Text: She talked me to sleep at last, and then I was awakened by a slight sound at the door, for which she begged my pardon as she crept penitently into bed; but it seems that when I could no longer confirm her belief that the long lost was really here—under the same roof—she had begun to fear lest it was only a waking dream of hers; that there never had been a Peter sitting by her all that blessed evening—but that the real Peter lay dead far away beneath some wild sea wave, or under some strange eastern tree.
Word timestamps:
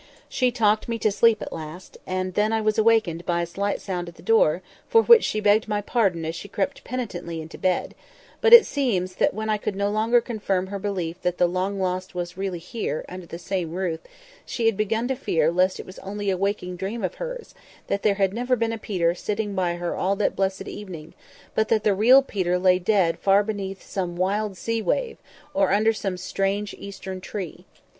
She 0.27 0.51
talked 0.51 0.87
me 0.89 0.97
to 0.97 1.11
sleep 1.11 1.43
at 1.43 1.53
last, 1.53 1.99
and 2.07 2.33
then 2.33 2.51
I 2.51 2.59
was 2.59 2.79
awakened 2.79 3.23
by 3.23 3.43
a 3.43 3.45
slight 3.45 3.79
sound 3.79 4.09
at 4.09 4.15
the 4.15 4.23
door, 4.23 4.63
for 4.87 5.03
which 5.03 5.23
she 5.23 5.39
begged 5.39 5.67
my 5.67 5.79
pardon 5.79 6.25
as 6.25 6.33
she 6.33 6.47
crept 6.47 6.83
penitently 6.83 7.39
into 7.39 7.59
bed; 7.59 7.93
but 8.41 8.51
it 8.51 8.65
seems 8.65 9.17
that 9.17 9.35
when 9.35 9.47
I 9.47 9.59
could 9.59 9.75
no 9.75 9.91
longer 9.91 10.19
confirm 10.19 10.65
her 10.65 10.79
belief 10.79 11.21
that 11.21 11.37
the 11.37 11.45
long 11.45 11.79
lost 11.79 12.15
was 12.15 12.35
really 12.35 12.57
here—under 12.57 13.27
the 13.27 13.37
same 13.37 13.73
roof—she 13.73 14.65
had 14.65 14.75
begun 14.75 15.07
to 15.07 15.15
fear 15.15 15.51
lest 15.51 15.79
it 15.79 15.85
was 15.85 15.99
only 15.99 16.31
a 16.31 16.35
waking 16.35 16.77
dream 16.77 17.03
of 17.03 17.13
hers; 17.21 17.53
that 17.85 18.01
there 18.01 18.15
never 18.31 18.53
had 18.53 18.59
been 18.59 18.73
a 18.73 18.79
Peter 18.79 19.13
sitting 19.13 19.53
by 19.53 19.75
her 19.75 19.95
all 19.95 20.15
that 20.15 20.35
blessed 20.35 20.67
evening—but 20.67 21.67
that 21.67 21.83
the 21.83 21.93
real 21.93 22.23
Peter 22.23 22.57
lay 22.57 22.79
dead 22.79 23.19
far 23.19 23.41
away 23.41 23.45
beneath 23.45 23.85
some 23.87 24.15
wild 24.15 24.57
sea 24.57 24.81
wave, 24.81 25.19
or 25.53 25.71
under 25.71 25.93
some 25.93 26.17
strange 26.17 26.73
eastern 26.79 27.21
tree. 27.21 27.67